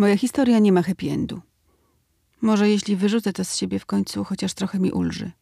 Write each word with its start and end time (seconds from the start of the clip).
Moja 0.00 0.16
historia 0.16 0.58
nie 0.58 0.72
ma 0.72 0.82
happy 0.82 1.10
endu. 1.10 1.40
Może 2.40 2.68
jeśli 2.68 2.96
wyrzucę 2.96 3.32
to 3.32 3.44
z 3.44 3.56
siebie 3.56 3.78
w 3.78 3.86
końcu, 3.86 4.24
chociaż 4.24 4.54
trochę 4.54 4.78
mi 4.78 4.92
ulży. 4.92 5.32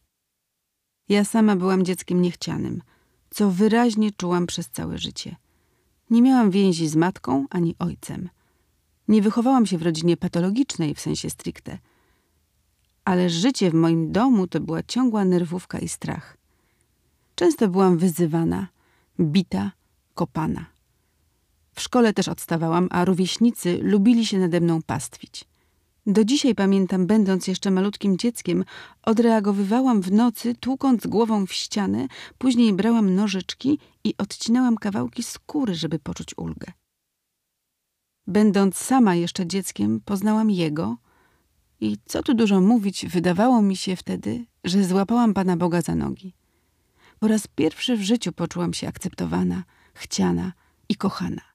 Ja 1.09 1.25
sama 1.25 1.55
byłam 1.55 1.85
dzieckiem 1.85 2.21
niechcianym, 2.21 2.81
co 3.29 3.51
wyraźnie 3.51 4.11
czułam 4.11 4.47
przez 4.47 4.69
całe 4.69 4.97
życie. 4.97 5.35
Nie 6.09 6.21
miałam 6.21 6.51
więzi 6.51 6.87
z 6.87 6.95
matką 6.95 7.45
ani 7.49 7.75
ojcem. 7.79 8.29
Nie 9.07 9.21
wychowałam 9.21 9.65
się 9.65 9.77
w 9.77 9.81
rodzinie 9.81 10.17
patologicznej 10.17 10.95
w 10.95 10.99
sensie 10.99 11.29
stricte. 11.29 11.77
Ale 13.05 13.29
życie 13.29 13.71
w 13.71 13.73
moim 13.73 14.11
domu 14.11 14.47
to 14.47 14.59
była 14.59 14.83
ciągła 14.83 15.25
nerwówka 15.25 15.79
i 15.79 15.89
strach. 15.89 16.37
Często 17.35 17.67
byłam 17.67 17.97
wyzywana, 17.97 18.67
bita, 19.19 19.71
kopana. 20.13 20.78
W 21.79 21.81
szkole 21.81 22.13
też 22.13 22.27
odstawałam, 22.27 22.87
a 22.91 23.05
rówieśnicy 23.05 23.79
lubili 23.81 24.25
się 24.25 24.39
nade 24.39 24.61
mną 24.61 24.81
pastwić. 24.81 25.45
Do 26.05 26.25
dzisiaj 26.25 26.55
pamiętam, 26.55 27.07
będąc 27.07 27.47
jeszcze 27.47 27.71
malutkim 27.71 28.17
dzieckiem, 28.17 28.65
odreagowywałam 29.03 30.01
w 30.01 30.11
nocy, 30.11 30.55
tłukąc 30.55 31.07
głową 31.07 31.45
w 31.45 31.53
ścianę, 31.53 32.07
później 32.37 32.73
brałam 32.73 33.15
nożyczki 33.15 33.79
i 34.03 34.13
odcinałam 34.17 34.77
kawałki 34.77 35.23
skóry, 35.23 35.75
żeby 35.75 35.99
poczuć 35.99 36.37
ulgę. 36.37 36.71
Będąc 38.27 38.77
sama 38.77 39.15
jeszcze 39.15 39.47
dzieckiem, 39.47 40.01
poznałam 40.05 40.51
jego 40.51 40.97
i 41.81 41.97
co 42.05 42.23
tu 42.23 42.33
dużo 42.33 42.61
mówić, 42.61 43.05
wydawało 43.05 43.61
mi 43.61 43.75
się 43.75 43.95
wtedy, 43.95 44.45
że 44.63 44.83
złapałam 44.83 45.33
Pana 45.33 45.57
Boga 45.57 45.81
za 45.81 45.95
nogi. 45.95 46.33
Po 47.19 47.27
raz 47.27 47.47
pierwszy 47.47 47.97
w 47.97 48.01
życiu 48.01 48.31
poczułam 48.31 48.73
się 48.73 48.87
akceptowana, 48.87 49.63
chciana 49.93 50.53
i 50.89 50.95
kochana. 50.95 51.48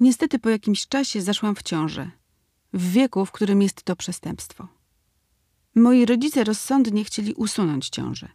Niestety 0.00 0.38
po 0.38 0.48
jakimś 0.48 0.86
czasie 0.86 1.22
zaszłam 1.22 1.54
w 1.54 1.62
ciążę– 1.62 2.10
w 2.74 2.92
wieku, 2.92 3.26
w 3.26 3.32
którym 3.32 3.62
jest 3.62 3.82
to 3.82 3.96
przestępstwo. 3.96 4.68
Moi 5.74 6.06
rodzice 6.06 6.44
rozsądnie 6.44 7.04
chcieli 7.04 7.34
usunąć 7.34 7.88
ciążę. 7.88 8.28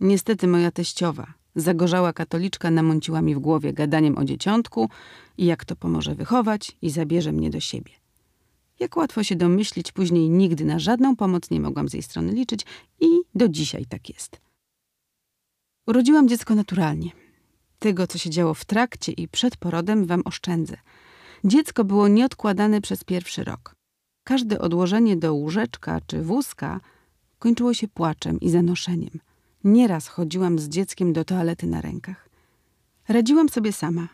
Niestety 0.00 0.46
moja 0.46 0.70
teściowa, 0.70 1.34
zagorzała 1.54 2.12
katoliczka, 2.12 2.70
namąciła 2.70 3.22
mi 3.22 3.34
w 3.34 3.38
głowie 3.38 3.72
gadaniem 3.72 4.18
o 4.18 4.24
dzieciątku 4.24 4.88
i 5.38 5.46
jak 5.46 5.64
to 5.64 5.76
pomoże 5.76 6.14
wychować 6.14 6.76
i 6.82 6.90
zabierze 6.90 7.32
mnie 7.32 7.50
do 7.50 7.60
siebie. 7.60 7.92
Jak 8.80 8.96
łatwo 8.96 9.22
się 9.24 9.36
domyślić, 9.36 9.92
później 9.92 10.30
nigdy 10.30 10.64
na 10.64 10.78
żadną 10.78 11.16
pomoc 11.16 11.50
nie 11.50 11.60
mogłam 11.60 11.88
z 11.88 11.92
jej 11.92 12.02
strony 12.02 12.32
liczyć 12.32 12.66
i 13.00 13.06
do 13.34 13.48
dzisiaj 13.48 13.86
tak 13.86 14.08
jest. 14.08 14.40
Urodziłam 15.86 16.28
dziecko 16.28 16.54
naturalnie. 16.54 17.10
Tego, 17.78 18.06
co 18.06 18.18
się 18.18 18.30
działo 18.30 18.54
w 18.54 18.64
trakcie 18.64 19.12
i 19.12 19.28
przed 19.28 19.56
porodem, 19.56 20.06
wam 20.06 20.22
oszczędzę– 20.24 20.76
Dziecko 21.44 21.84
było 21.84 22.08
nieodkładane 22.08 22.80
przez 22.80 23.04
pierwszy 23.04 23.44
rok. 23.44 23.74
Każde 24.24 24.58
odłożenie 24.58 25.16
do 25.16 25.34
łóżeczka 25.34 26.00
czy 26.06 26.22
wózka 26.22 26.80
kończyło 27.38 27.74
się 27.74 27.88
płaczem 27.88 28.40
i 28.40 28.50
zanoszeniem. 28.50 29.20
Nieraz 29.64 30.08
chodziłam 30.08 30.58
z 30.58 30.68
dzieckiem 30.68 31.12
do 31.12 31.24
toalety 31.24 31.66
na 31.66 31.80
rękach. 31.80 32.28
Radziłam 33.08 33.48
sobie 33.48 33.72
sama. 33.72 34.08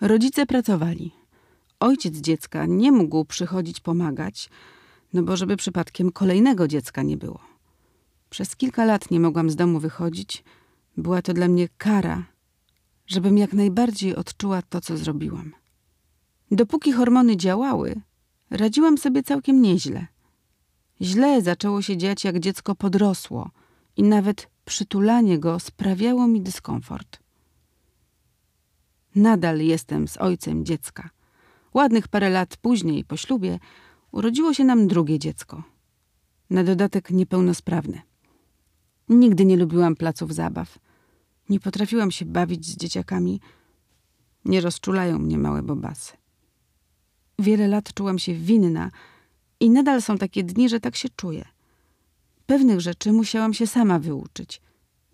Rodzice 0.00 0.46
pracowali. 0.46 1.12
Ojciec 1.80 2.16
dziecka 2.16 2.66
nie 2.66 2.92
mógł 2.92 3.24
przychodzić 3.24 3.80
pomagać, 3.80 4.50
no 5.12 5.22
bo 5.22 5.36
żeby 5.36 5.56
przypadkiem 5.56 6.12
kolejnego 6.12 6.68
dziecka 6.68 7.02
nie 7.02 7.16
było. 7.16 7.40
Przez 8.30 8.56
kilka 8.56 8.84
lat 8.84 9.10
nie 9.10 9.20
mogłam 9.20 9.50
z 9.50 9.56
domu 9.56 9.80
wychodzić. 9.80 10.44
Była 10.96 11.22
to 11.22 11.34
dla 11.34 11.48
mnie 11.48 11.68
kara, 11.78 12.24
żebym 13.06 13.38
jak 13.38 13.52
najbardziej 13.52 14.16
odczuła 14.16 14.62
to, 14.62 14.80
co 14.80 14.96
zrobiłam. 14.96 15.52
Dopóki 16.50 16.92
hormony 16.92 17.36
działały, 17.36 18.00
radziłam 18.50 18.98
sobie 18.98 19.22
całkiem 19.22 19.62
nieźle. 19.62 20.06
Źle 21.00 21.42
zaczęło 21.42 21.82
się 21.82 21.96
dziać, 21.96 22.24
jak 22.24 22.38
dziecko 22.38 22.74
podrosło 22.74 23.50
i 23.96 24.02
nawet 24.02 24.48
przytulanie 24.64 25.38
go 25.38 25.60
sprawiało 25.60 26.26
mi 26.26 26.40
dyskomfort. 26.40 27.18
Nadal 29.14 29.60
jestem 29.60 30.08
z 30.08 30.16
ojcem 30.16 30.64
dziecka. 30.64 31.10
Ładnych 31.74 32.08
parę 32.08 32.30
lat 32.30 32.56
później, 32.56 33.04
po 33.04 33.16
ślubie, 33.16 33.58
urodziło 34.12 34.54
się 34.54 34.64
nam 34.64 34.88
drugie 34.88 35.18
dziecko. 35.18 35.62
Na 36.50 36.64
dodatek 36.64 37.10
niepełnosprawne. 37.10 38.02
Nigdy 39.08 39.44
nie 39.44 39.56
lubiłam 39.56 39.96
placów 39.96 40.34
zabaw. 40.34 40.78
Nie 41.48 41.60
potrafiłam 41.60 42.10
się 42.10 42.24
bawić 42.24 42.66
z 42.66 42.76
dzieciakami. 42.76 43.40
Nie 44.44 44.60
rozczulają 44.60 45.18
mnie 45.18 45.38
małe 45.38 45.62
bobasy. 45.62 46.12
Wiele 47.38 47.68
lat 47.68 47.94
czułam 47.94 48.18
się 48.18 48.34
winna 48.34 48.90
i 49.60 49.70
nadal 49.70 50.02
są 50.02 50.18
takie 50.18 50.42
dni, 50.42 50.68
że 50.68 50.80
tak 50.80 50.96
się 50.96 51.08
czuję. 51.16 51.44
Pewnych 52.46 52.80
rzeczy 52.80 53.12
musiałam 53.12 53.54
się 53.54 53.66
sama 53.66 53.98
wyuczyć. 53.98 54.60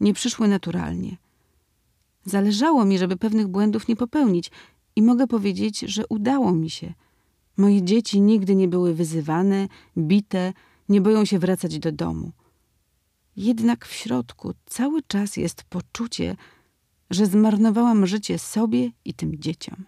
Nie 0.01 0.15
przyszły 0.15 0.49
naturalnie. 0.49 1.17
Zależało 2.25 2.85
mi, 2.85 2.99
żeby 2.99 3.17
pewnych 3.17 3.49
błędów 3.49 3.89
nie 3.89 3.97
popełnić 3.97 4.51
i 4.97 5.03
mogę 5.03 5.27
powiedzieć, 5.27 5.81
że 5.81 6.07
udało 6.07 6.53
mi 6.53 6.71
się. 6.71 6.95
Moje 7.57 7.83
dzieci 7.83 8.21
nigdy 8.21 8.55
nie 8.55 8.69
były 8.69 8.95
wyzywane, 8.95 9.69
bite, 9.99 10.53
nie 10.89 11.01
boją 11.01 11.25
się 11.25 11.39
wracać 11.39 11.79
do 11.79 11.93
domu. 11.93 12.33
Jednak 13.37 13.87
w 13.87 13.93
środku 13.93 14.55
cały 14.67 15.03
czas 15.03 15.37
jest 15.37 15.63
poczucie, 15.63 16.37
że 17.11 17.27
zmarnowałam 17.27 18.07
życie 18.07 18.39
sobie 18.39 18.91
i 19.05 19.15
tym 19.15 19.39
dzieciom. 19.39 19.85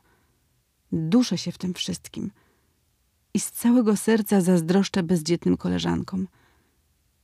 Duszę 0.93 1.39
się 1.39 1.53
w 1.53 1.59
tym 1.59 1.75
wszystkim 1.75 2.31
i 3.35 3.41
z 3.41 3.51
całego 3.51 3.97
serca 3.97 4.41
zazdroszczę 4.41 5.03
bezdzietnym 5.03 5.57
koleżankom. 5.57 6.29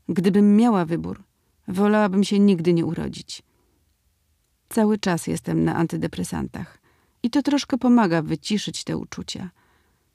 Gdybym 0.08 0.56
miała 0.56 0.84
wybór, 0.84 1.22
wolałabym 1.68 2.24
się 2.24 2.38
nigdy 2.38 2.72
nie 2.72 2.86
urodzić. 2.86 3.42
Cały 4.68 4.98
czas 4.98 5.26
jestem 5.26 5.64
na 5.64 5.74
antydepresantach 5.74 6.78
i 7.22 7.30
to 7.30 7.42
troszkę 7.42 7.78
pomaga 7.78 8.22
wyciszyć 8.22 8.84
te 8.84 8.96
uczucia. 8.96 9.50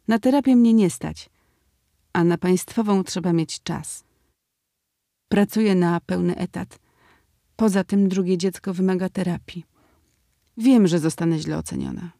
Na 0.08 0.20
terapię 0.20 0.56
mnie 0.56 0.74
nie 0.74 0.90
stać, 0.90 1.30
a 2.14 2.24
na 2.24 2.38
państwową 2.38 3.04
trzeba 3.04 3.34
mieć 3.34 3.64
czas. 3.64 4.04
Pracuję 5.34 5.76
na 5.76 6.00
pełny 6.00 6.36
etat. 6.36 6.80
Poza 7.56 7.84
tym 7.84 8.10
drugie 8.10 8.38
dziecko 8.38 8.74
wymaga 8.74 9.10
terapii. 9.10 9.66
Wiem, 10.58 10.88
że 10.88 11.00
zostanę 11.00 11.40
źle 11.40 11.58
oceniona. 11.58 12.12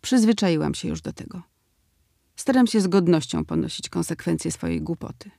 Przyzwyczaiłam 0.00 0.74
się 0.74 0.88
już 0.88 1.00
do 1.00 1.12
tego. 1.12 1.42
Staram 2.36 2.66
się 2.66 2.80
z 2.80 2.86
godnością 2.86 3.44
ponosić 3.44 3.88
konsekwencje 3.88 4.52
swojej 4.52 4.82
głupoty. 4.82 5.30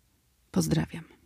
Pozdrawiam. 0.52 1.19